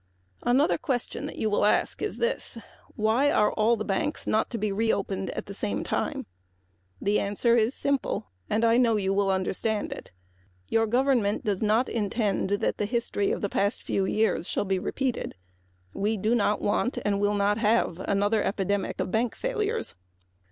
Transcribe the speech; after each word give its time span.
A 0.41 0.79
question 0.79 1.29
you 1.35 1.47
will 1.47 1.63
ask 1.63 2.01
is 2.01 2.17
this: 2.17 2.57
why 2.95 3.29
are 3.29 3.51
all 3.53 3.77
the 3.77 3.85
banks 3.85 4.25
not 4.25 4.49
to 4.49 4.57
be 4.57 4.71
reopened 4.71 5.29
at 5.29 5.45
the 5.45 5.53
same 5.53 5.83
time? 5.83 6.25
The 6.99 7.19
answer 7.19 7.55
is 7.55 7.75
simple. 7.75 8.31
Your 8.47 9.37
government 10.87 11.43
does 11.45 11.61
not 11.61 11.87
intend 11.87 12.49
that 12.49 12.77
the 12.79 12.85
history 12.85 13.29
of 13.29 13.41
the 13.41 13.47
past 13.49 13.83
few 13.83 14.05
years 14.05 14.49
shall 14.49 14.65
be 14.65 14.79
repeated. 14.79 15.35
We 15.93 16.17
do 16.17 16.33
not 16.33 16.63
want 16.63 16.97
and 17.05 17.19
will 17.19 17.35
not 17.35 17.59
have 17.59 17.99
another 17.99 18.41
epidemic 18.41 18.99
of 18.99 19.11
bank 19.11 19.35
failures. 19.35 19.95